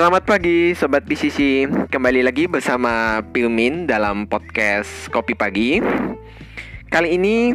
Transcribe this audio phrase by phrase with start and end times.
[0.00, 5.76] Selamat pagi Sobat PCC Kembali lagi bersama Pilmin dalam podcast Kopi Pagi.
[6.88, 7.52] Kali ini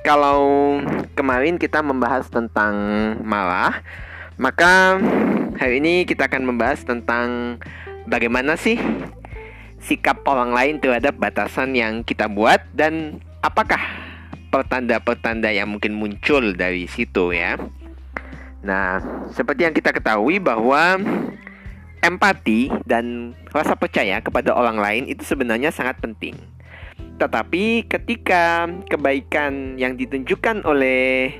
[0.00, 0.80] kalau
[1.12, 2.72] kemarin kita membahas tentang
[3.20, 3.84] malah
[4.40, 5.04] Maka
[5.60, 7.60] hari ini kita akan membahas tentang
[8.08, 8.80] bagaimana sih
[9.84, 13.84] sikap orang lain terhadap batasan yang kita buat Dan apakah
[14.48, 17.60] pertanda-pertanda yang mungkin muncul dari situ ya.
[18.64, 18.96] Nah,
[19.36, 20.96] seperti yang kita ketahui bahwa
[22.02, 26.34] empati dan rasa percaya kepada orang lain itu sebenarnya sangat penting.
[27.22, 31.30] Tetapi ketika kebaikan yang ditunjukkan oleh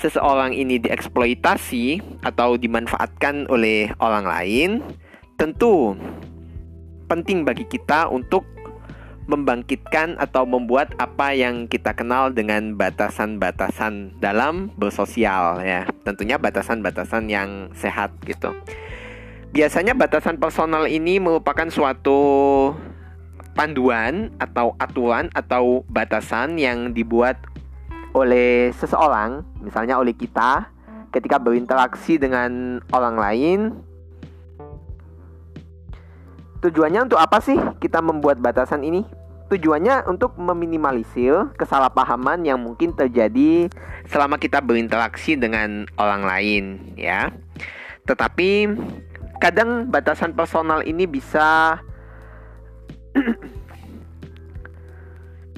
[0.00, 4.70] seseorang ini dieksploitasi atau dimanfaatkan oleh orang lain,
[5.36, 5.94] tentu
[7.06, 8.48] penting bagi kita untuk
[9.30, 15.86] membangkitkan atau membuat apa yang kita kenal dengan batasan-batasan dalam bersosial ya.
[16.02, 18.50] Tentunya batasan-batasan yang sehat gitu.
[19.52, 22.20] Biasanya batasan personal ini merupakan suatu
[23.52, 27.36] panduan atau aturan atau batasan yang dibuat
[28.16, 30.72] oleh seseorang, misalnya oleh kita
[31.12, 33.60] ketika berinteraksi dengan orang lain
[36.62, 39.02] Tujuannya untuk apa sih kita membuat batasan ini?
[39.50, 43.66] Tujuannya untuk meminimalisir kesalahpahaman yang mungkin terjadi
[44.06, 47.34] selama kita berinteraksi dengan orang lain, ya.
[48.06, 48.70] Tetapi
[49.42, 51.82] kadang batasan personal ini bisa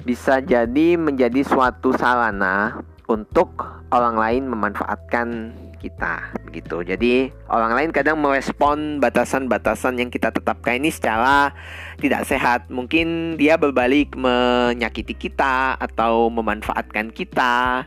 [0.09, 3.53] bisa jadi menjadi suatu sarana untuk
[3.93, 6.81] orang lain memanfaatkan kita begitu.
[6.81, 11.53] Jadi orang lain kadang merespon batasan-batasan yang kita tetapkan ini secara
[12.01, 12.65] tidak sehat.
[12.73, 17.85] Mungkin dia berbalik menyakiti kita atau memanfaatkan kita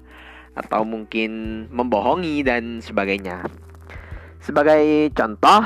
[0.55, 3.68] atau mungkin membohongi dan sebagainya.
[4.39, 5.62] Sebagai contoh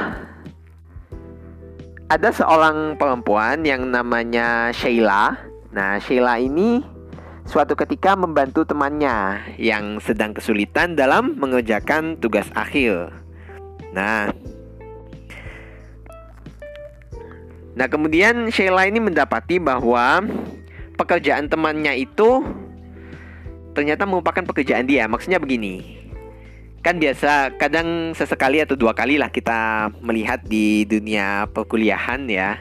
[2.13, 5.33] ada seorang perempuan yang namanya Sheila.
[5.73, 6.85] Nah, Sheila ini
[7.49, 13.17] suatu ketika membantu temannya yang sedang kesulitan dalam mengerjakan tugas akhir.
[13.97, 14.29] Nah,
[17.73, 20.21] nah kemudian Sheila ini mendapati bahwa
[21.01, 22.45] pekerjaan temannya itu
[23.73, 25.09] ternyata merupakan pekerjaan dia.
[25.09, 26.03] Maksudnya begini,
[26.83, 32.59] kan biasa kadang sesekali atau dua kali lah kita melihat di dunia perkuliahan ya.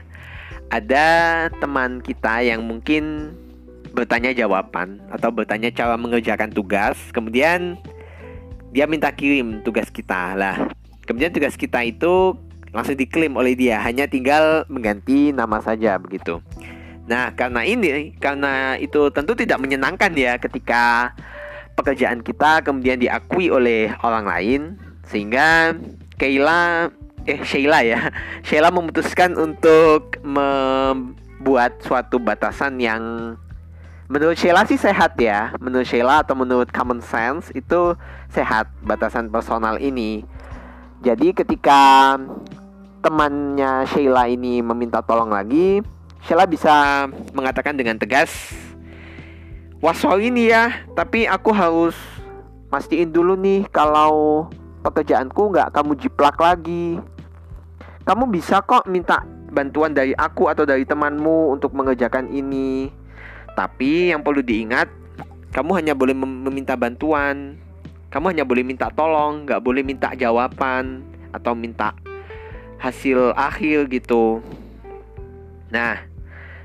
[0.71, 3.35] Ada teman kita yang mungkin
[3.91, 6.95] bertanya jawaban atau bertanya cara mengerjakan tugas.
[7.11, 7.75] Kemudian
[8.71, 10.69] dia minta kirim tugas kita lah.
[11.03, 12.37] Kemudian tugas kita itu
[12.71, 16.39] langsung diklaim oleh dia hanya tinggal mengganti nama saja begitu.
[17.09, 21.11] Nah karena ini karena itu tentu tidak menyenangkan ya ketika
[21.75, 24.61] pekerjaan kita kemudian diakui oleh orang lain
[25.07, 25.75] sehingga
[26.19, 26.91] Kayla
[27.25, 28.09] eh Sheila ya
[28.47, 33.01] Sheila memutuskan untuk membuat suatu batasan yang
[34.11, 35.55] menurut Sheila sih sehat ya.
[35.63, 37.95] Menurut Sheila atau menurut common sense itu
[38.27, 40.27] sehat batasan personal ini.
[40.99, 42.19] Jadi ketika
[43.01, 45.81] temannya Sheila ini meminta tolong lagi
[46.21, 48.53] Sheila bisa mengatakan dengan tegas
[49.81, 50.65] wah sorry nih ya.
[50.93, 51.97] Tapi aku harus
[52.71, 54.47] mastiin dulu nih kalau
[54.85, 57.01] pekerjaanku nggak kamu jiplak lagi.
[58.05, 59.21] Kamu bisa kok minta
[59.51, 62.89] bantuan dari aku atau dari temanmu untuk mengerjakan ini.
[63.51, 64.87] Tapi yang perlu diingat,
[65.51, 67.59] kamu hanya boleh meminta bantuan,
[68.09, 71.03] kamu hanya boleh minta tolong, nggak boleh minta jawaban
[71.35, 71.91] atau minta
[72.79, 74.39] hasil akhir gitu.
[75.69, 75.99] Nah,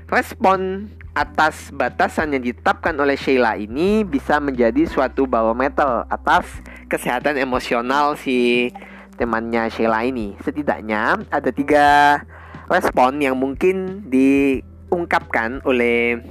[0.09, 6.45] respon atas batasan yang ditetapkan oleh Sheila ini bisa menjadi suatu barometer atas
[6.85, 8.69] kesehatan emosional si
[9.17, 10.37] temannya Sheila ini.
[10.45, 12.21] Setidaknya ada tiga
[12.69, 16.21] respon yang mungkin diungkapkan oleh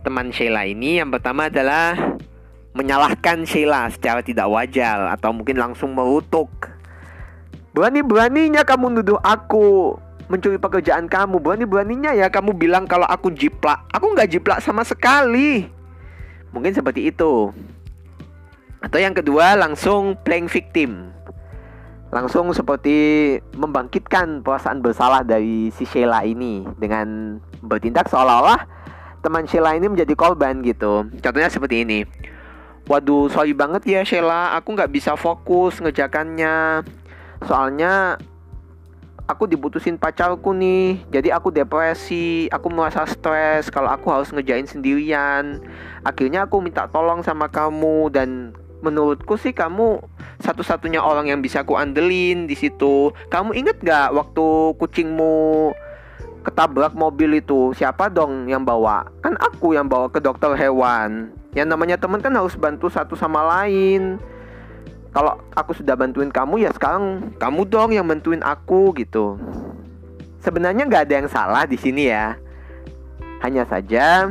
[0.00, 2.16] teman Sheila ini yang pertama adalah
[2.72, 6.48] menyalahkan Sheila secara tidak wajar atau mungkin langsung merutuk.
[7.76, 11.38] Berani-beraninya kamu nuduh aku mencuri pekerjaan kamu.
[11.42, 13.86] Berani-beraninya ya kamu bilang kalau aku jiplak.
[13.90, 15.66] Aku nggak jiplak sama sekali.
[16.54, 17.50] Mungkin seperti itu.
[18.80, 21.10] Atau yang kedua langsung playing victim.
[22.14, 28.62] Langsung seperti membangkitkan perasaan bersalah dari si Sheila ini dengan bertindak seolah-olah
[29.26, 31.10] teman Sheila ini menjadi korban gitu.
[31.18, 32.06] Contohnya seperti ini.
[32.86, 36.86] Waduh, sorry banget ya Sheila, aku nggak bisa fokus ngejakannya.
[37.42, 38.22] Soalnya
[39.26, 45.60] aku diputusin pacarku nih, jadi aku depresi, aku merasa stres kalau aku harus ngejain sendirian.
[46.06, 49.98] Akhirnya aku minta tolong sama kamu dan menurutku sih kamu
[50.38, 53.10] satu-satunya orang yang bisa ku andelin di situ.
[53.28, 54.46] Kamu inget gak waktu
[54.78, 55.74] kucingmu
[56.46, 59.10] ketabrak mobil itu siapa dong yang bawa?
[59.26, 61.34] Kan aku yang bawa ke dokter hewan.
[61.58, 64.22] Yang namanya teman kan harus bantu satu sama lain.
[65.16, 69.40] Kalau aku sudah bantuin kamu ya sekarang kamu dong yang bantuin aku gitu.
[70.44, 72.36] Sebenarnya nggak ada yang salah di sini ya.
[73.40, 74.28] Hanya saja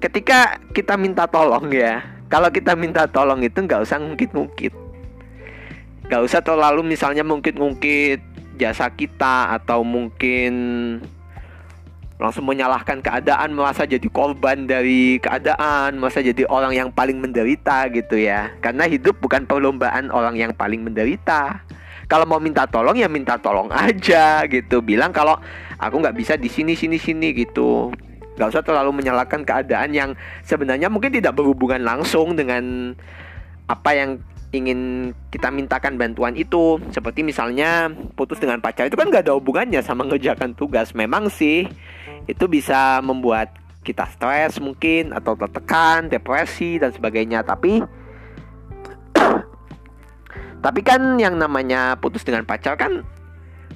[0.00, 2.00] ketika kita minta tolong ya
[2.32, 4.72] kalau kita minta tolong itu nggak usah ngungkit-ngungkit
[6.08, 8.24] nggak usah terlalu misalnya ngungkit-ngungkit
[8.56, 10.52] jasa kita atau mungkin
[12.20, 18.20] langsung menyalahkan keadaan merasa jadi korban dari keadaan merasa jadi orang yang paling menderita gitu
[18.20, 18.52] ya.
[18.60, 21.64] Karena hidup bukan perlombaan orang yang paling menderita.
[22.04, 24.84] Kalau mau minta tolong ya minta tolong aja gitu.
[24.84, 25.40] Bilang kalau
[25.80, 27.88] aku nggak bisa di sini sini sini gitu.
[28.36, 30.10] Gak usah terlalu menyalahkan keadaan yang
[30.48, 32.96] sebenarnya mungkin tidak berhubungan langsung dengan
[33.68, 34.10] apa yang
[34.50, 36.82] ingin kita mintakan bantuan itu.
[36.90, 40.94] Seperti misalnya putus dengan pacar itu kan gak ada hubungannya sama ngerjakan tugas.
[40.94, 41.66] Memang sih
[42.26, 47.46] itu bisa membuat kita stres mungkin atau tertekan depresi dan sebagainya.
[47.46, 47.80] Tapi
[50.64, 53.06] tapi kan yang namanya putus dengan pacar kan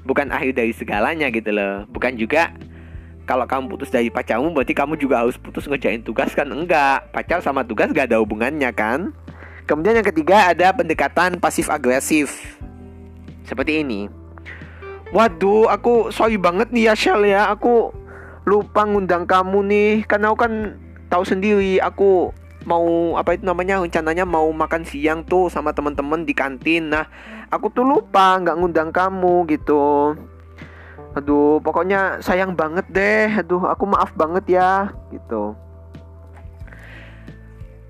[0.04, 1.86] bukan akhir dari segalanya gitu loh.
[1.88, 2.50] Bukan juga
[3.24, 6.50] kalau kamu putus dari pacarmu berarti kamu juga harus putus ngejain tugas kan?
[6.50, 9.14] Enggak pacar sama tugas gak ada hubungannya kan
[9.64, 12.56] kemudian yang ketiga ada pendekatan pasif agresif
[13.44, 14.08] seperti ini.
[15.14, 17.52] Waduh aku sorry banget nih ya Shell ya.
[17.54, 17.94] Aku
[18.44, 19.92] lupa ngundang kamu nih.
[20.04, 20.52] Karena aku kan
[21.08, 22.34] tahu sendiri aku
[22.64, 26.90] mau apa itu namanya rencananya mau makan siang tuh sama teman-teman di kantin.
[26.90, 27.06] Nah
[27.48, 30.18] aku tuh lupa nggak ngundang kamu gitu.
[31.14, 33.30] Aduh pokoknya sayang banget deh.
[33.38, 35.54] Aduh aku maaf banget ya gitu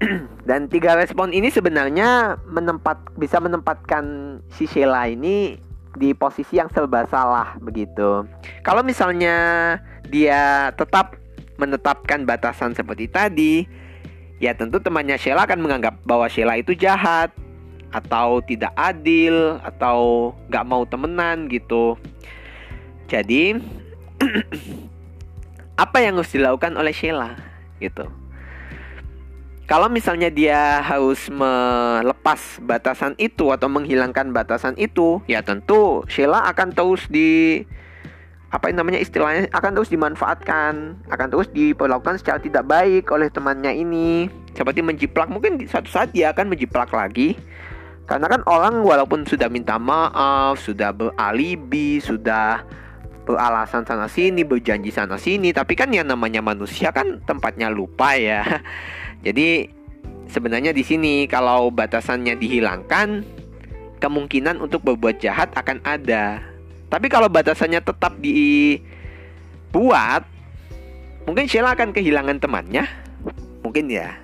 [0.48, 5.58] dan tiga respon ini sebenarnya menempat bisa menempatkan si Sheila ini
[5.94, 8.26] di posisi yang serba salah begitu.
[8.66, 9.78] Kalau misalnya
[10.10, 11.16] dia tetap
[11.56, 13.54] menetapkan batasan seperti tadi,
[14.42, 17.30] ya tentu temannya Sheila akan menganggap bahwa Sheila itu jahat
[17.94, 21.94] atau tidak adil atau nggak mau temenan gitu.
[23.06, 23.54] Jadi
[25.84, 27.38] apa yang harus dilakukan oleh Sheila
[27.78, 28.23] gitu.
[29.64, 36.76] Kalau misalnya dia harus melepas batasan itu atau menghilangkan batasan itu, ya tentu Sheila akan
[36.76, 37.64] terus di
[38.52, 43.72] apa yang namanya istilahnya akan terus dimanfaatkan, akan terus diperlakukan secara tidak baik oleh temannya
[43.72, 44.28] ini.
[44.52, 47.34] Seperti menjiplak, mungkin suatu saat dia akan menjiplak lagi.
[48.04, 52.62] Karena kan orang walaupun sudah minta maaf, sudah beralibi, sudah
[53.24, 58.44] beralasan sana sini, berjanji sana sini, tapi kan yang namanya manusia kan tempatnya lupa ya.
[59.24, 59.66] Jadi
[60.28, 63.24] sebenarnya di sini kalau batasannya dihilangkan,
[64.04, 66.44] kemungkinan untuk berbuat jahat akan ada.
[66.92, 68.84] Tapi kalau batasannya tetap dibuat,
[71.24, 72.84] mungkin Sheila akan kehilangan temannya.
[73.64, 74.20] Mungkin ya.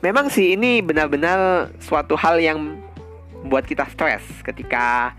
[0.00, 2.80] Memang sih ini benar-benar suatu hal yang
[3.44, 5.12] membuat kita stres ketika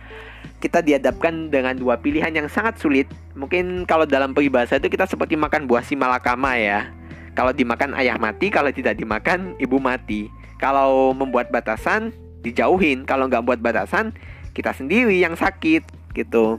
[0.58, 3.06] kita dihadapkan dengan dua pilihan yang sangat sulit.
[3.38, 6.90] Mungkin kalau dalam peribahasa itu kita seperti makan buah si malakama ya.
[7.38, 10.26] Kalau dimakan ayah mati, kalau tidak dimakan ibu mati.
[10.58, 12.10] Kalau membuat batasan
[12.42, 14.10] dijauhin, kalau nggak buat batasan
[14.58, 15.86] kita sendiri yang sakit
[16.18, 16.58] gitu.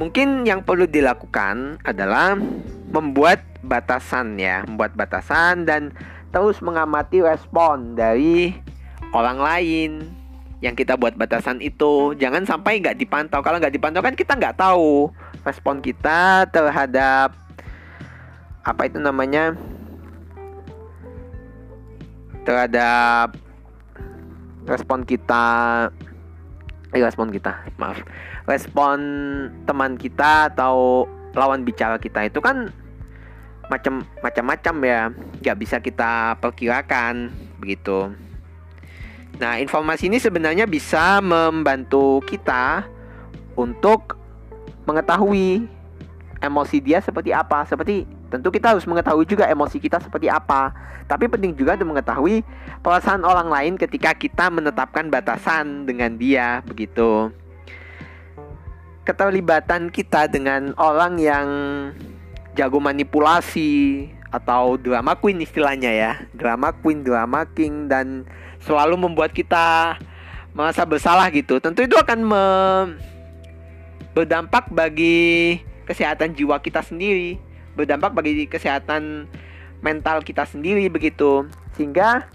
[0.00, 2.32] Mungkin yang perlu dilakukan adalah
[2.88, 5.92] membuat batasan ya, membuat batasan dan
[6.32, 8.56] terus mengamati respon dari
[9.12, 10.08] orang lain,
[10.60, 14.60] yang kita buat batasan itu jangan sampai nggak dipantau kalau nggak dipantau kan kita nggak
[14.60, 15.08] tahu
[15.44, 17.32] respon kita terhadap
[18.64, 19.56] apa itu namanya?
[22.44, 23.36] Terhadap
[24.68, 25.44] respon kita
[26.92, 28.00] eh, respon kita maaf.
[28.48, 28.98] Respon
[29.64, 32.68] teman kita atau lawan bicara kita itu kan
[33.70, 35.00] macam macam-macam ya.
[35.40, 37.30] Nggak bisa kita perkirakan
[37.62, 38.12] begitu.
[39.40, 42.84] Nah, informasi ini sebenarnya bisa membantu kita
[43.56, 44.20] untuk
[44.84, 45.64] mengetahui
[46.44, 47.64] emosi dia seperti apa.
[47.64, 50.72] Seperti tentu kita harus mengetahui juga emosi kita seperti apa.
[51.10, 52.46] Tapi penting juga untuk mengetahui
[52.80, 57.34] perasaan orang lain ketika kita menetapkan batasan dengan dia, begitu.
[59.02, 61.48] Keterlibatan kita dengan orang yang
[62.54, 66.12] jago manipulasi atau drama queen istilahnya ya.
[66.30, 68.22] Drama queen, drama king dan
[68.62, 69.98] selalu membuat kita
[70.54, 71.58] merasa bersalah gitu.
[71.58, 72.22] Tentu itu akan
[74.14, 75.58] berdampak bagi
[75.90, 77.38] kesehatan jiwa kita sendiri,
[77.80, 79.24] berdampak bagi kesehatan
[79.80, 81.48] mental kita sendiri begitu.
[81.78, 82.28] sehingga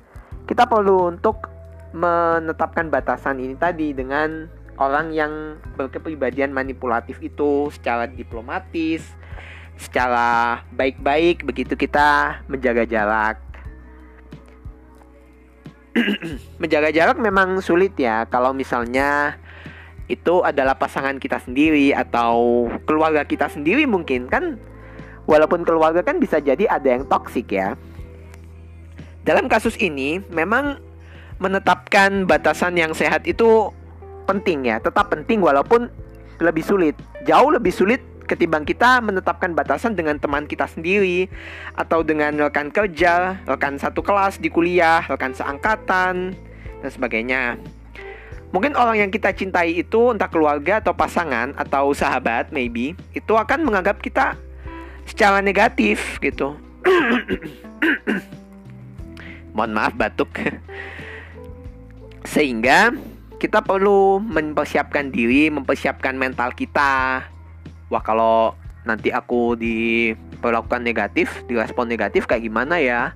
[0.49, 1.53] kita perlu untuk
[1.93, 4.49] menetapkan batasan ini tadi dengan
[4.81, 9.05] orang yang berkepribadian manipulatif itu secara diplomatis,
[9.77, 13.37] secara baik-baik begitu kita menjaga jarak.
[16.61, 19.39] menjaga jarak memang sulit ya kalau misalnya
[20.05, 24.59] itu adalah pasangan kita sendiri atau keluarga kita sendiri mungkin kan
[25.25, 27.77] walaupun keluarga kan bisa jadi ada yang toksik ya.
[29.25, 30.77] Dalam kasus ini memang
[31.41, 33.73] menetapkan batasan yang sehat itu
[34.29, 35.89] penting ya, tetap penting walaupun
[36.39, 36.95] lebih sulit.
[37.25, 41.29] Jauh lebih sulit ketimbang kita menetapkan batasan dengan teman kita sendiri
[41.77, 46.33] atau dengan rekan kerja, rekan satu kelas di kuliah, rekan seangkatan
[46.81, 47.43] dan sebagainya.
[48.53, 53.67] Mungkin orang yang kita cintai itu entah keluarga atau pasangan atau sahabat maybe itu akan
[53.67, 54.39] menganggap kita
[55.05, 56.57] secara negatif gitu.
[59.55, 60.29] mohon maaf batuk.
[62.27, 62.91] Sehingga
[63.39, 67.23] kita perlu mempersiapkan diri mempersiapkan mental kita.
[67.87, 73.15] Wah kalau nanti aku diperlakukan negatif direspon negatif kayak gimana ya?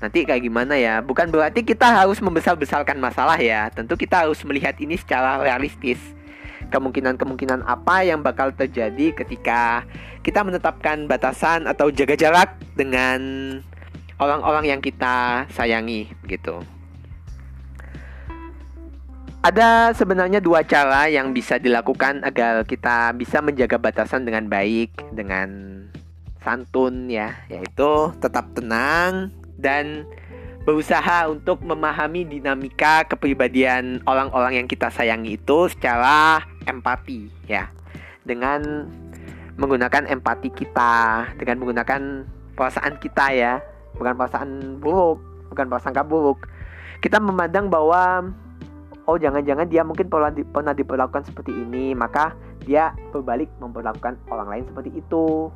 [0.00, 1.00] Nanti kayak gimana ya?
[1.04, 3.68] Bukan berarti kita harus membesar-besarkan masalah ya.
[3.70, 6.00] Tentu kita harus melihat ini secara realistis
[6.74, 9.86] kemungkinan-kemungkinan apa yang bakal terjadi ketika
[10.26, 13.22] kita menetapkan batasan atau jaga jarak dengan
[14.18, 16.58] orang-orang yang kita sayangi gitu.
[19.44, 25.84] Ada sebenarnya dua cara yang bisa dilakukan agar kita bisa menjaga batasan dengan baik, dengan
[26.40, 29.28] santun ya, yaitu tetap tenang
[29.60, 30.08] dan
[30.64, 37.68] berusaha untuk memahami dinamika kepribadian orang-orang yang kita sayangi itu secara empati ya.
[38.24, 38.88] Dengan
[39.60, 43.60] menggunakan empati kita, dengan menggunakan perasaan kita ya,
[43.94, 46.50] bukan perasaan buruk bukan prasangka buruk.
[46.98, 48.26] Kita memandang bahwa
[49.06, 52.34] oh jangan-jangan dia mungkin pernah, di, pernah diperlakukan seperti ini maka
[52.66, 55.54] dia berbalik memperlakukan orang lain seperti itu.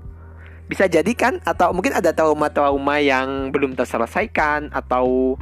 [0.71, 1.41] Bisa jadi kan?
[1.43, 5.35] Atau mungkin ada trauma-trauma yang belum terselesaikan atau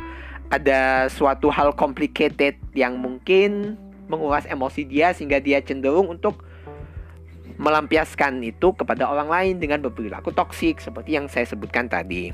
[0.54, 3.74] ada suatu hal complicated yang mungkin
[4.06, 6.42] menguras emosi dia sehingga dia cenderung untuk
[7.56, 12.30] melampiaskan itu kepada orang lain dengan berperilaku toksik seperti yang saya sebutkan tadi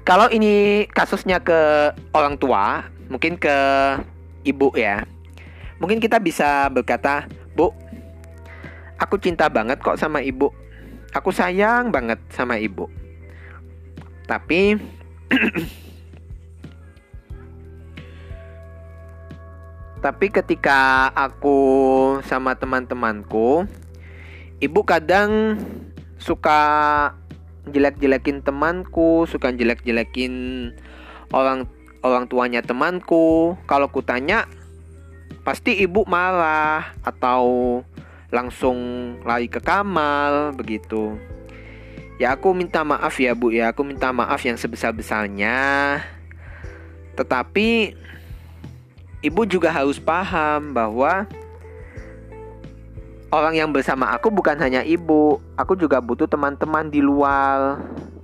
[0.00, 3.56] kalau ini kasusnya ke orang tua, mungkin ke
[4.48, 5.04] ibu ya.
[5.76, 7.72] Mungkin kita bisa berkata, "Bu,
[8.96, 10.48] aku cinta banget kok sama ibu.
[11.12, 12.88] Aku sayang banget sama ibu."
[14.24, 14.80] Tapi
[20.00, 21.60] Tapi ketika aku
[22.24, 23.68] sama teman-temanku,
[24.56, 25.60] ibu kadang
[26.16, 26.60] suka
[27.68, 30.32] jelek-jelekin temanku, suka jelek-jelekin
[31.36, 31.68] orang
[32.00, 33.60] orang tuanya temanku.
[33.68, 34.48] Kalau kutanya
[35.44, 37.84] pasti ibu marah atau
[38.32, 38.78] langsung
[39.28, 41.20] lari ke kamar begitu.
[42.20, 45.56] Ya aku minta maaf ya Bu ya, aku minta maaf yang sebesar-besarnya.
[47.16, 47.96] Tetapi
[49.20, 51.28] ibu juga harus paham bahwa
[53.30, 57.80] orang yang bersama aku bukan hanya ibu, aku juga butuh teman-teman di luar.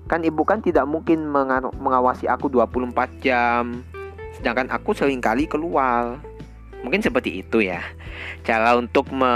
[0.07, 1.27] Kan ibu kan tidak mungkin
[1.77, 3.83] mengawasi aku 24 jam.
[4.39, 6.23] Sedangkan aku sering kali keluar.
[6.87, 7.83] Mungkin seperti itu ya.
[8.47, 9.35] Cara untuk me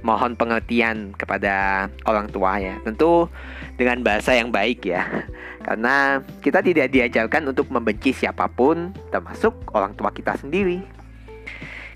[0.00, 2.80] mohon pengertian kepada orang tua ya.
[2.86, 3.28] Tentu
[3.76, 5.04] dengan bahasa yang baik ya.
[5.68, 10.80] Karena kita tidak diajarkan untuk membenci siapa pun termasuk orang tua kita sendiri.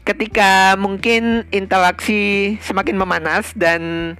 [0.04, 4.12] Ketika mungkin interaksi semakin memanas dan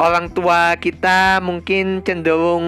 [0.00, 2.64] orang tua kita mungkin cenderung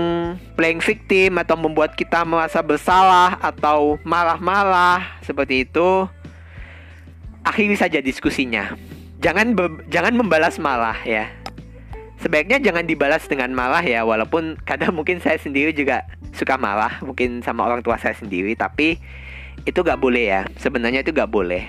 [0.53, 6.05] playing victim atau membuat kita merasa bersalah atau marah-marah seperti itu
[7.41, 8.77] akhiri saja diskusinya.
[9.25, 9.57] Jangan
[9.89, 11.33] jangan membalas malah ya
[12.25, 17.45] sebaiknya jangan dibalas dengan malah ya walaupun kadang mungkin saya sendiri juga suka malah mungkin
[17.45, 18.97] sama orang tua saya sendiri tapi
[19.63, 20.43] itu gak boleh ya.
[20.59, 21.63] Sebenarnya itu gak boleh.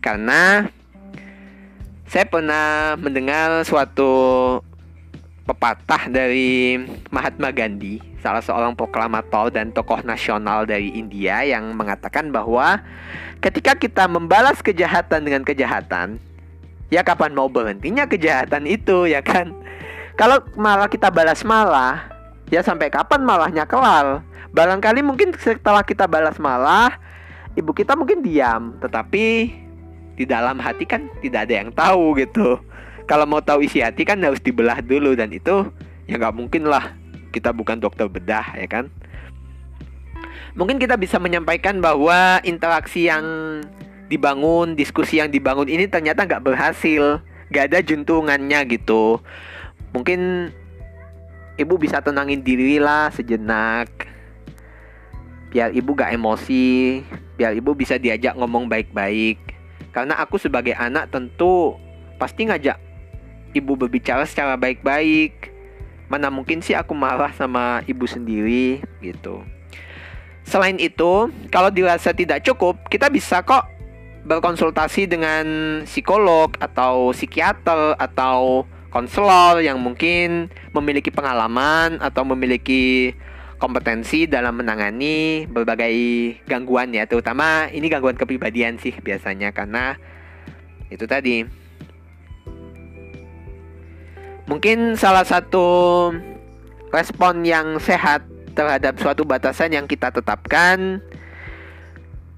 [0.00, 0.64] Karena
[2.08, 4.12] saya pernah mendengar suatu
[5.44, 6.78] pepatah dari
[7.10, 12.84] Mahatma Gandhi salah seorang proklamator dan tokoh nasional dari India yang mengatakan bahwa
[13.40, 16.20] ketika kita membalas kejahatan dengan kejahatan
[16.90, 19.54] ya kapan mau berhentinya kejahatan itu ya kan
[20.18, 22.10] kalau malah kita balas malah
[22.50, 26.98] ya sampai kapan malahnya kelar barangkali mungkin setelah kita balas malah
[27.58, 29.50] ibu kita mungkin diam, tetapi
[30.14, 32.60] di dalam hati kan tidak ada yang tahu gitu.
[33.08, 35.66] Kalau mau tahu isi hati kan harus dibelah dulu dan itu
[36.06, 36.94] ya nggak mungkin lah
[37.34, 38.86] kita bukan dokter bedah ya kan.
[40.50, 43.22] mungkin kita bisa menyampaikan bahwa interaksi yang
[44.10, 47.22] dibangun, diskusi yang dibangun ini ternyata nggak berhasil,
[47.54, 49.22] nggak ada juntungannya gitu.
[49.94, 50.50] Mungkin
[51.54, 54.10] ibu bisa tenangin diri lah sejenak,
[55.54, 57.02] biar ibu gak emosi,
[57.38, 59.38] biar ibu bisa diajak ngomong baik-baik.
[59.90, 61.74] Karena aku sebagai anak tentu
[62.18, 62.78] pasti ngajak
[63.54, 65.50] ibu berbicara secara baik-baik.
[66.10, 69.42] Mana mungkin sih aku marah sama ibu sendiri gitu.
[70.46, 73.62] Selain itu, kalau dirasa tidak cukup, kita bisa kok
[74.30, 75.46] berkonsultasi dengan
[75.82, 78.62] psikolog atau psikiater atau
[78.94, 83.10] konselor yang mungkin memiliki pengalaman atau memiliki
[83.58, 85.92] kompetensi dalam menangani berbagai
[86.46, 89.98] gangguan ya, terutama ini gangguan kepribadian sih biasanya karena
[90.94, 91.42] itu tadi.
[94.46, 96.10] Mungkin salah satu
[96.90, 100.98] respon yang sehat terhadap suatu batasan yang kita tetapkan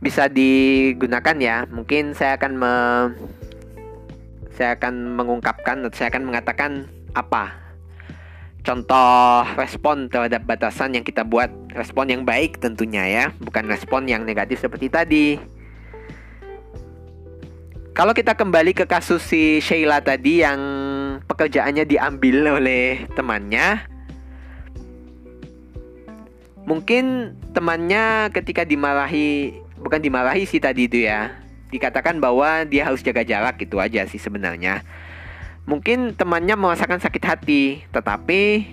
[0.03, 1.65] bisa digunakan ya.
[1.71, 2.75] Mungkin saya akan me,
[4.53, 6.71] saya akan mengungkapkan saya akan mengatakan
[7.17, 7.57] apa
[8.63, 14.23] contoh respon terhadap batasan yang kita buat respon yang baik tentunya ya bukan respon yang
[14.23, 15.27] negatif seperti tadi
[17.93, 20.61] kalau kita kembali ke kasus si Sheila tadi yang
[21.27, 23.93] pekerjaannya diambil oleh temannya
[26.63, 29.59] Mungkin temannya ketika dimarahi
[29.93, 31.37] Bukan dimarahi sih tadi itu ya.
[31.69, 34.81] Dikatakan bahwa dia harus jaga jarak gitu aja sih sebenarnya.
[35.69, 38.73] Mungkin temannya merasakan sakit hati Tetapi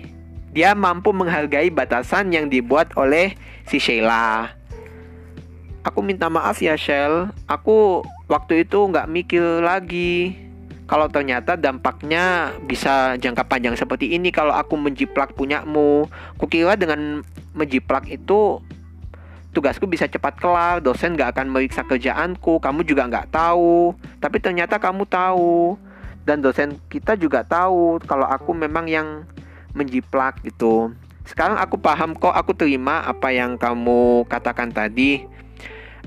[0.56, 3.36] dia mampu menghargai batasan yang dibuat oleh
[3.68, 4.56] si Sheila.
[5.84, 7.28] Aku minta maaf ya Shell.
[7.44, 10.32] Aku waktu itu nggak mikir lagi
[10.88, 16.08] kalau ternyata dampaknya bisa jangka panjang seperti ini kalau aku menjiplak punyamu.
[16.40, 17.20] Kukira dengan
[17.52, 18.64] menjiplak itu
[19.50, 23.94] tugasku bisa cepat kelar dosen gak akan meriksa kerjaanku kamu juga nggak tahu.
[24.22, 25.76] Tapi ternyata kamu tahu.
[26.22, 29.26] Dan dosen kita juga tahu kalau aku memang yang
[29.74, 30.94] menjiplak gitu.
[31.26, 35.26] Sekarang aku paham kok aku terima apa yang kamu katakan tadi.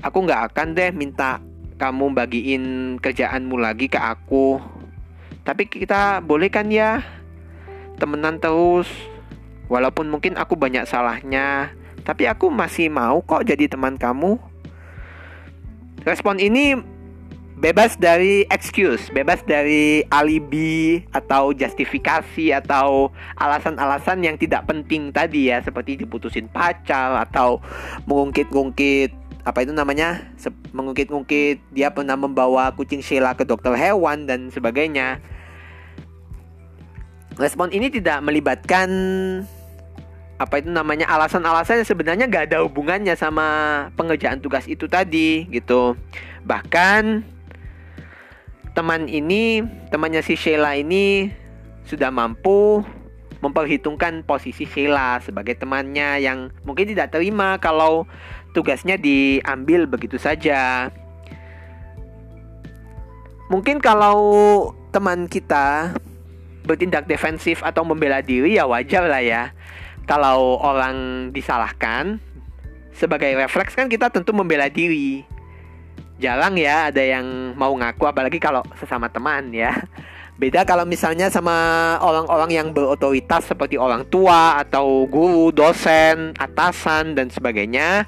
[0.00, 1.40] Aku nggak akan deh minta
[1.76, 2.64] kamu bagiin
[3.02, 4.62] kerjaanmu lagi ke aku.
[5.44, 7.04] Tapi kita boleh kan ya?
[8.00, 8.88] Temenan terus.
[9.68, 11.72] Walaupun mungkin aku banyak salahnya
[12.04, 14.36] tapi aku masih mau kok jadi teman kamu
[16.04, 16.76] respon ini
[17.64, 23.08] bebas dari excuse, bebas dari alibi atau justifikasi atau
[23.40, 27.62] alasan-alasan yang tidak penting tadi ya, seperti diputusin pacar atau
[28.04, 30.24] mengungkit-ungkit apa itu namanya
[30.72, 35.20] mengungkit-ungkit dia pernah membawa kucing Sheila ke dokter hewan dan sebagainya.
[37.36, 38.88] Respon ini tidak melibatkan
[40.34, 43.46] apa itu namanya alasan-alasan yang sebenarnya gak ada hubungannya sama
[43.94, 45.94] pengerjaan tugas itu tadi gitu.
[46.42, 47.22] Bahkan
[48.74, 49.62] teman ini,
[49.94, 51.30] temannya si Sheila ini
[51.86, 52.82] sudah mampu
[53.38, 58.08] memperhitungkan posisi Sheila sebagai temannya yang mungkin tidak terima kalau
[58.56, 60.88] tugasnya diambil begitu saja.
[63.52, 65.92] Mungkin kalau teman kita
[66.64, 69.52] bertindak defensif atau membela diri ya wajar lah ya.
[70.04, 72.20] Kalau orang disalahkan
[72.94, 75.26] sebagai refleks kan kita tentu membela diri.
[76.22, 79.74] Jarang ya ada yang mau ngaku apalagi kalau sesama teman ya.
[80.34, 81.54] Beda kalau misalnya sama
[82.02, 88.02] orang-orang yang berotoritas seperti orang tua atau guru, dosen, atasan dan sebagainya.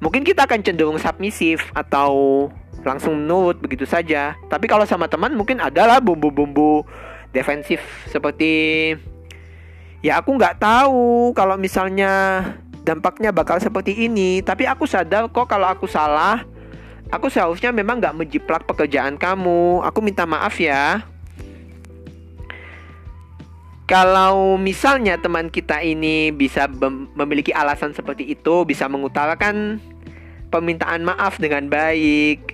[0.00, 2.48] Mungkin kita akan cenderung submisif atau
[2.80, 4.36] langsung menurut begitu saja.
[4.48, 6.84] Tapi kalau sama teman mungkin adalah bumbu-bumbu
[7.36, 8.96] defensif seperti
[10.06, 12.46] ya aku nggak tahu kalau misalnya
[12.86, 14.38] dampaknya bakal seperti ini.
[14.38, 16.46] Tapi aku sadar kok kalau aku salah.
[17.10, 19.82] Aku seharusnya memang nggak menjiplak pekerjaan kamu.
[19.82, 21.02] Aku minta maaf ya.
[23.86, 26.66] Kalau misalnya teman kita ini bisa
[27.14, 29.78] memiliki alasan seperti itu, bisa mengutarakan
[30.50, 32.50] permintaan maaf dengan baik,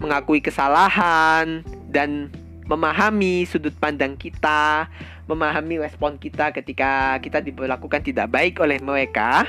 [0.00, 1.60] mengakui kesalahan,
[1.92, 2.32] dan
[2.64, 4.88] memahami sudut pandang kita,
[5.30, 9.46] memahami respon kita ketika kita diperlakukan tidak baik oleh mereka,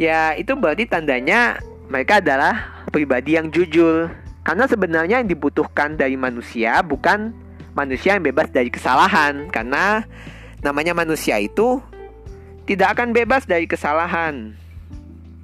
[0.00, 1.60] ya itu berarti tandanya
[1.92, 4.08] mereka adalah pribadi yang jujur.
[4.46, 7.34] Karena sebenarnya yang dibutuhkan dari manusia bukan
[7.76, 10.06] manusia yang bebas dari kesalahan karena
[10.62, 11.82] namanya manusia itu
[12.64, 14.56] tidak akan bebas dari kesalahan.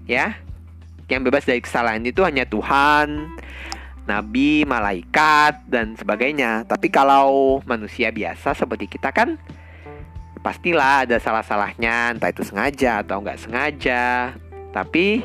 [0.09, 0.38] Ya.
[1.11, 3.37] Yang bebas dari kesalahan itu hanya Tuhan,
[4.09, 6.67] nabi, malaikat dan sebagainya.
[6.67, 9.38] Tapi kalau manusia biasa seperti kita kan
[10.43, 14.35] pastilah ada salah-salahnya, entah itu sengaja atau nggak sengaja.
[14.75, 15.23] Tapi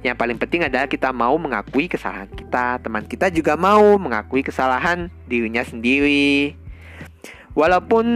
[0.00, 2.80] Yang paling penting adalah kita mau mengakui kesalahan kita.
[2.80, 6.56] Teman kita juga mau mengakui kesalahan dirinya sendiri.
[7.52, 8.06] Walaupun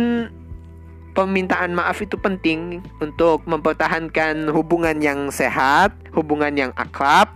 [1.13, 7.29] permintaan maaf itu penting untuk mempertahankan hubungan yang sehat, hubungan yang akrab,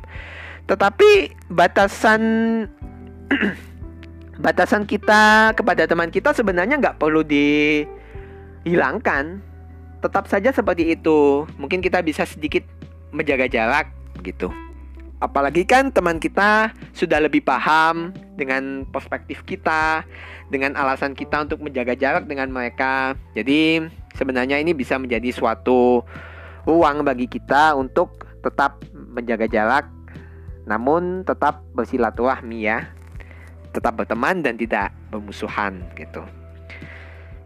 [0.69, 2.21] tetapi batasan
[4.45, 9.41] batasan kita kepada teman kita sebenarnya nggak perlu dihilangkan.
[9.99, 11.43] Tetap saja seperti itu.
[11.59, 12.63] Mungkin kita bisa sedikit
[13.11, 13.89] menjaga jarak
[14.21, 14.53] gitu.
[15.19, 20.07] Apalagi kan teman kita sudah lebih paham dengan perspektif kita,
[20.47, 23.19] dengan alasan kita untuk menjaga jarak dengan mereka.
[23.35, 23.83] Jadi
[24.15, 26.07] sebenarnya ini bisa menjadi suatu
[26.63, 29.98] ruang bagi kita untuk tetap menjaga jarak
[30.69, 32.93] namun tetap bersilaturahmi ya.
[33.73, 36.21] Tetap berteman dan tidak bermusuhan gitu.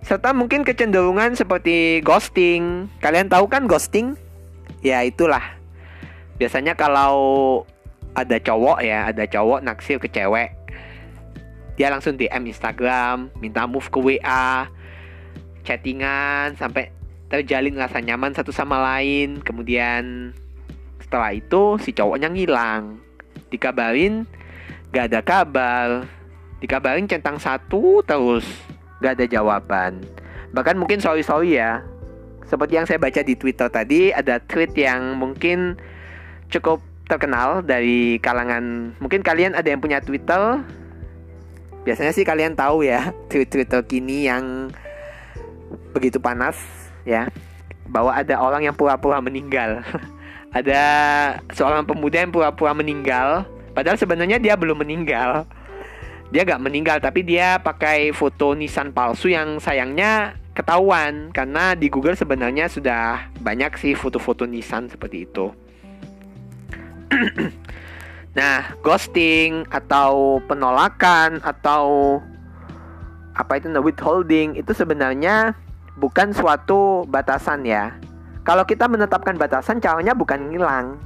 [0.03, 2.91] Serta mungkin kecenderungan seperti ghosting.
[2.99, 4.19] Kalian tahu kan ghosting?
[4.83, 5.63] Ya itulah
[6.43, 7.15] biasanya kalau
[8.19, 10.51] ada cowok ya ada cowok naksir ke cewek
[11.79, 14.67] dia langsung DM Instagram minta move ke WA
[15.63, 16.91] chattingan sampai
[17.31, 20.35] terjalin rasa nyaman satu sama lain kemudian
[20.99, 22.99] setelah itu si cowoknya ngilang
[23.53, 24.25] dikabarin
[24.91, 26.09] gak ada kabar.
[26.65, 28.49] Dikabarin centang satu terus
[29.05, 30.01] gak ada jawaban.
[30.57, 31.85] Bahkan mungkin sorry sorry ya.
[32.49, 35.77] Seperti yang saya baca di Twitter tadi ada tweet yang mungkin
[36.53, 40.61] cukup terkenal dari kalangan mungkin kalian ada yang punya Twitter?
[41.83, 44.73] Biasanya sih kalian tahu ya Twitter kini yang
[45.93, 46.57] begitu panas
[47.05, 47.29] ya
[47.89, 49.81] bahwa ada orang yang pura-pura meninggal
[50.53, 50.85] ada
[51.57, 53.49] seorang pemuda yang pura-pura meninggal.
[53.73, 55.49] Padahal sebenarnya dia belum meninggal.
[56.33, 61.33] Dia gak meninggal tapi dia pakai foto nisan palsu yang sayangnya ketahuan.
[61.33, 65.47] Karena di Google sebenarnya sudah banyak sih foto-foto nisan seperti itu.
[68.33, 72.17] Nah, ghosting atau penolakan atau
[73.37, 75.53] apa itu withholding itu sebenarnya
[76.01, 77.93] bukan suatu batasan ya.
[78.43, 80.99] Kalau kita menetapkan batasan, caranya bukan ngilang.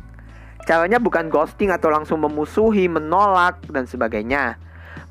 [0.65, 4.57] Caranya bukan ghosting atau langsung memusuhi, menolak, dan sebagainya.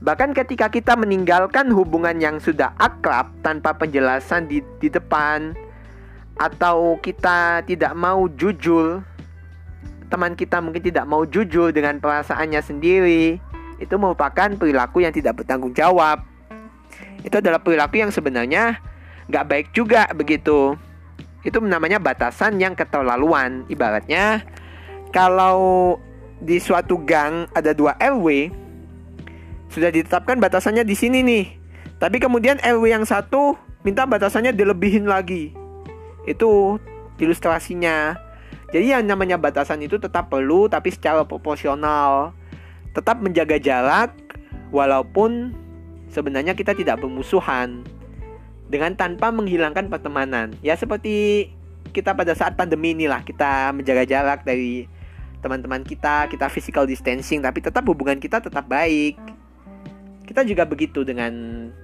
[0.01, 5.55] Bahkan ketika kita meninggalkan hubungan yang sudah akrab tanpa penjelasan di, di depan,
[6.35, 8.99] atau kita tidak mau jujur
[10.05, 13.41] teman kita mungkin tidak mau jujur dengan perasaannya sendiri,
[13.81, 16.23] itu merupakan perilaku yang tidak bertanggung jawab.
[17.25, 18.79] Itu adalah perilaku yang sebenarnya
[19.27, 20.77] nggak baik juga begitu.
[21.45, 23.63] Itu namanya batasan yang keterlaluan.
[23.69, 24.41] Ibaratnya
[25.13, 25.95] kalau
[26.41, 28.51] di suatu gang ada dua RW,
[29.69, 31.45] sudah ditetapkan batasannya di sini nih.
[32.01, 33.55] Tapi kemudian RW yang satu
[33.85, 35.53] minta batasannya dilebihin lagi.
[36.25, 36.81] Itu
[37.21, 38.17] ilustrasinya.
[38.73, 42.35] Jadi yang namanya batasan itu tetap perlu tapi secara proporsional.
[42.91, 44.11] Tetap menjaga jarak
[44.73, 45.55] walaupun
[46.11, 47.83] sebenarnya kita tidak bermusuhan
[48.69, 50.53] dengan tanpa menghilangkan pertemanan.
[50.65, 51.49] Ya seperti
[51.93, 54.89] kita pada saat pandemi inilah kita menjaga jarak dari
[55.39, 59.15] teman-teman kita, kita physical distancing tapi tetap hubungan kita tetap baik.
[60.25, 61.29] Kita juga begitu dengan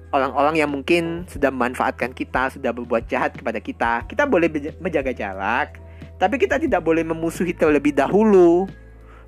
[0.09, 4.01] orang-orang yang mungkin sudah memanfaatkan kita, sudah berbuat jahat kepada kita.
[4.09, 4.49] Kita boleh
[4.81, 5.77] menjaga jarak,
[6.17, 8.65] tapi kita tidak boleh memusuhi terlebih dahulu.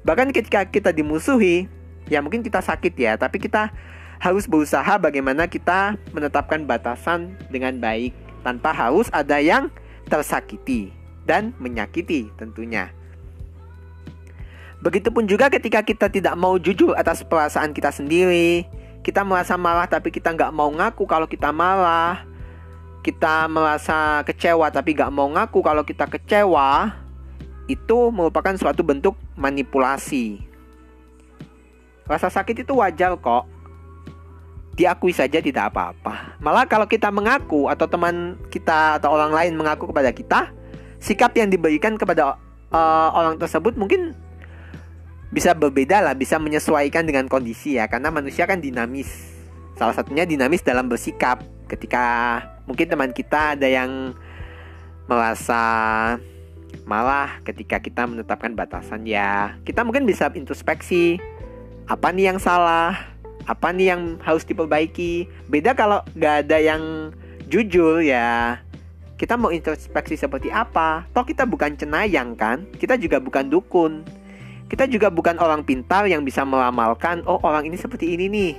[0.01, 1.69] Bahkan ketika kita dimusuhi,
[2.09, 3.69] ya mungkin kita sakit ya, tapi kita
[4.23, 8.15] harus berusaha bagaimana kita menetapkan batasan dengan baik
[8.47, 9.67] tanpa harus ada yang
[10.07, 10.95] tersakiti
[11.27, 12.87] dan menyakiti tentunya.
[14.79, 18.63] Begitupun juga ketika kita tidak mau jujur atas perasaan kita sendiri,
[19.03, 22.23] kita merasa marah tapi kita nggak mau ngaku kalau kita marah,
[23.03, 26.95] kita merasa kecewa tapi gak mau ngaku kalau kita kecewa,
[27.67, 30.39] itu merupakan suatu bentuk manipulasi.
[32.07, 33.52] Rasa sakit itu wajar kok.
[34.73, 36.41] Diakui saja tidak apa-apa.
[36.41, 40.49] Malah kalau kita mengaku atau teman kita atau orang lain mengaku kepada kita,
[40.97, 42.41] sikap yang diberikan kepada
[42.73, 44.17] uh, orang tersebut mungkin
[45.29, 49.09] bisa berbeda lah, bisa menyesuaikan dengan kondisi ya, karena manusia kan dinamis.
[49.77, 51.41] Salah satunya dinamis dalam bersikap.
[51.69, 54.13] Ketika mungkin teman kita ada yang
[55.05, 55.61] merasa
[56.87, 61.19] malah ketika kita menetapkan batasan ya kita mungkin bisa introspeksi
[61.85, 63.12] apa nih yang salah
[63.43, 65.27] apa nih yang harus diperbaiki?
[65.51, 67.11] Beda kalau gak ada yang
[67.51, 68.59] jujur ya.
[69.19, 71.07] Kita mau introspeksi seperti apa?
[71.15, 72.67] Toh kita bukan cenayang kan?
[72.75, 74.03] Kita juga bukan dukun.
[74.67, 78.53] Kita juga bukan orang pintar yang bisa meramalkan oh orang ini seperti ini nih.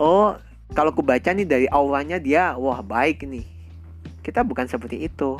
[0.00, 0.34] Oh
[0.74, 3.46] kalau aku baca nih dari auranya dia wah baik nih.
[4.20, 5.38] Kita bukan seperti itu.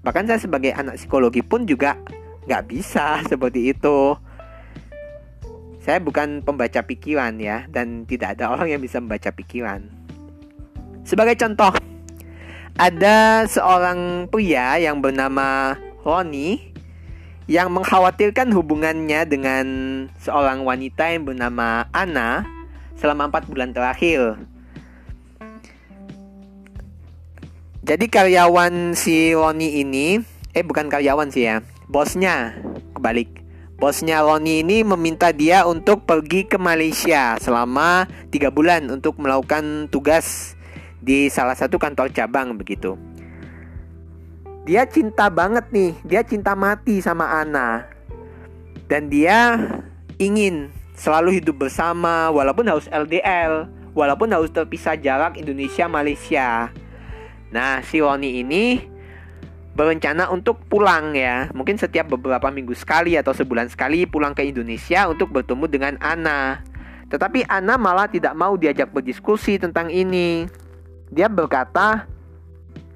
[0.00, 1.98] Bahkan saya sebagai anak psikologi pun juga
[2.46, 4.16] nggak bisa seperti itu
[5.82, 9.82] Saya bukan pembaca pikiran ya dan tidak ada orang yang bisa membaca pikiran.
[11.02, 11.74] Sebagai contoh,
[12.78, 15.74] ada seorang pria yang bernama
[16.06, 16.70] Roni
[17.50, 19.66] yang mengkhawatirkan hubungannya dengan
[20.22, 22.46] seorang wanita yang bernama Ana
[22.94, 24.38] selama empat bulan terakhir.
[27.82, 30.22] Jadi karyawan si Roni ini,
[30.54, 31.58] eh bukan karyawan sih ya,
[31.90, 32.54] bosnya
[32.94, 33.41] kebalik.
[33.82, 40.54] Bosnya Roni ini meminta dia untuk pergi ke Malaysia selama tiga bulan untuk melakukan tugas
[41.02, 42.94] di salah satu kantor cabang begitu
[44.62, 47.82] dia cinta banget nih, dia cinta mati sama Ana.
[48.86, 49.58] Dan dia
[50.22, 56.70] ingin selalu hidup bersama walaupun harus LDL, walaupun harus terpisah jarak Indonesia Malaysia.
[57.50, 58.78] Nah, si Roni ini
[59.72, 61.48] berencana untuk pulang ya.
[61.56, 66.60] Mungkin setiap beberapa minggu sekali atau sebulan sekali pulang ke Indonesia untuk bertemu dengan Ana.
[67.08, 70.48] Tetapi Ana malah tidak mau diajak berdiskusi tentang ini.
[71.12, 72.08] Dia berkata,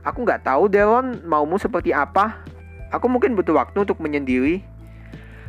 [0.07, 2.39] Aku nggak tahu Deron maumu seperti apa.
[2.95, 4.63] Aku mungkin butuh waktu untuk menyendiri.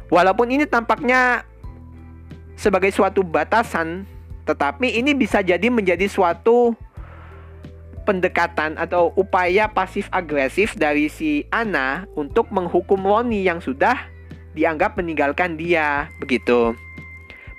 [0.09, 1.45] Walaupun ini tampaknya
[2.57, 4.09] sebagai suatu batasan,
[4.49, 6.73] tetapi ini bisa jadi menjadi suatu
[8.07, 13.99] pendekatan atau upaya pasif agresif dari si Ana untuk menghukum Roni yang sudah
[14.55, 16.71] dianggap meninggalkan dia begitu.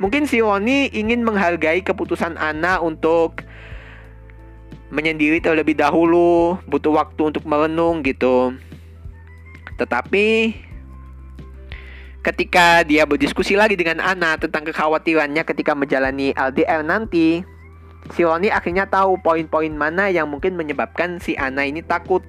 [0.01, 3.45] Mungkin si Roni ingin menghargai keputusan Ana untuk
[4.89, 8.57] menyendiri terlebih dahulu, butuh waktu untuk merenung gitu.
[9.77, 10.57] Tetapi
[12.25, 17.45] ketika dia berdiskusi lagi dengan Ana tentang kekhawatirannya ketika menjalani LDR nanti,
[18.15, 22.25] si Roni akhirnya tahu poin-poin mana yang mungkin menyebabkan si Ana ini takut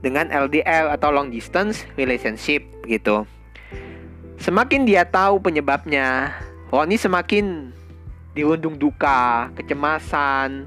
[0.00, 3.28] dengan LDR atau long distance relationship gitu.
[4.40, 6.32] Semakin dia tahu penyebabnya,
[6.72, 7.76] Roni semakin
[8.32, 10.64] dirundung duka, kecemasan,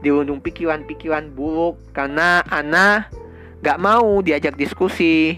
[0.00, 3.12] dirundung pikiran-pikiran buruk karena Ana
[3.60, 5.36] gak mau diajak diskusi.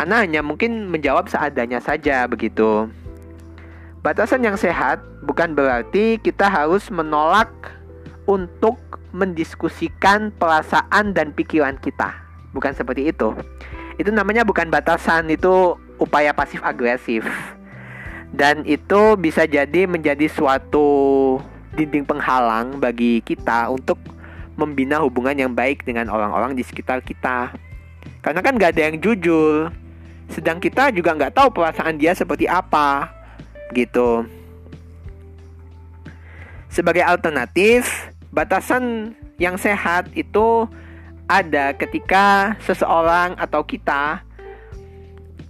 [0.00, 2.88] Ana hanya mungkin menjawab seadanya saja begitu.
[4.02, 7.54] Batasan yang sehat bukan berarti kita harus menolak
[8.26, 8.74] untuk
[9.14, 12.10] mendiskusikan perasaan dan pikiran kita.
[12.50, 13.30] Bukan seperti itu.
[14.02, 17.22] Itu namanya bukan batasan, itu upaya pasif agresif.
[18.34, 21.38] Dan itu bisa jadi menjadi suatu
[21.78, 24.02] dinding penghalang bagi kita untuk
[24.58, 27.54] membina hubungan yang baik dengan orang-orang di sekitar kita.
[28.18, 29.70] Karena kan gak ada yang jujur.
[30.26, 33.21] Sedang kita juga nggak tahu perasaan dia seperti apa,
[33.72, 34.24] gitu.
[36.72, 40.64] Sebagai alternatif, batasan yang sehat itu
[41.28, 44.24] ada ketika seseorang atau kita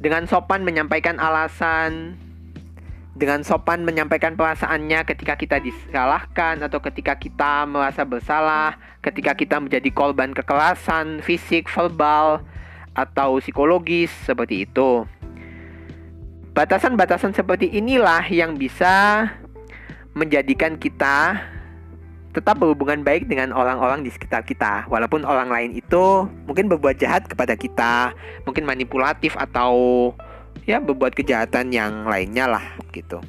[0.03, 2.19] dengan sopan menyampaikan alasan
[3.13, 9.93] dengan sopan menyampaikan perasaannya ketika kita disalahkan atau ketika kita merasa bersalah, ketika kita menjadi
[9.93, 12.41] korban kekerasan fisik, verbal,
[12.97, 15.05] atau psikologis seperti itu.
[16.53, 19.25] Batasan-batasan seperti inilah yang bisa
[20.13, 21.41] menjadikan kita
[22.37, 27.25] tetap berhubungan baik dengan orang-orang di sekitar kita, walaupun orang lain itu mungkin berbuat jahat
[27.25, 28.13] kepada kita,
[28.45, 30.13] mungkin manipulatif atau
[30.69, 33.21] ya berbuat kejahatan yang lainnya lah gitu.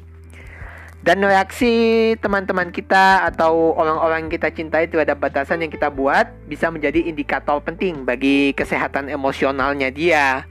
[1.04, 6.72] Dan reaksi teman-teman kita atau orang-orang yang kita cintai terhadap batasan yang kita buat bisa
[6.72, 10.48] menjadi indikator penting bagi kesehatan emosionalnya dia.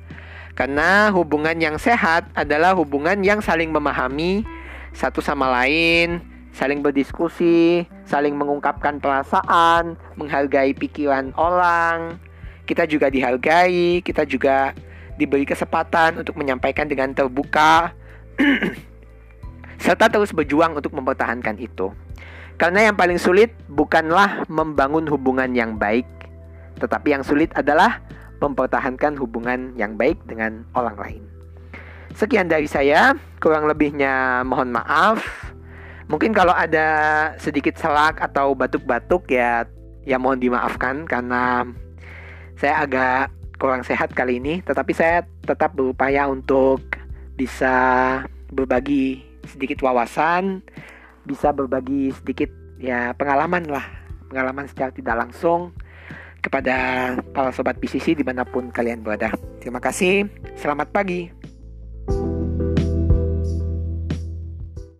[0.53, 4.45] Karena hubungan yang sehat adalah hubungan yang saling memahami
[4.93, 6.21] satu sama lain,
[6.53, 12.21] saling berdiskusi, saling mengungkapkan perasaan, menghargai pikiran orang.
[12.69, 14.77] Kita juga dihargai, kita juga
[15.17, 17.93] diberi kesempatan untuk menyampaikan dengan terbuka
[19.83, 21.89] serta terus berjuang untuk mempertahankan itu.
[22.61, 26.05] Karena yang paling sulit bukanlah membangun hubungan yang baik,
[26.77, 27.99] tetapi yang sulit adalah
[28.43, 31.23] mempertahankan hubungan yang baik dengan orang lain.
[32.13, 35.23] Sekian dari saya, kurang lebihnya mohon maaf.
[36.11, 39.65] Mungkin kalau ada sedikit selak atau batuk-batuk ya
[40.03, 41.63] ya mohon dimaafkan karena
[42.59, 46.83] saya agak kurang sehat kali ini, tetapi saya tetap berupaya untuk
[47.39, 47.73] bisa
[48.51, 50.61] berbagi sedikit wawasan,
[51.23, 53.87] bisa berbagi sedikit ya pengalaman lah,
[54.27, 55.71] pengalaman secara tidak langsung
[56.43, 56.75] kepada
[57.31, 59.31] para sobat PCC di mana pun kalian berada.
[59.63, 60.27] Terima kasih,
[60.59, 61.42] selamat pagi.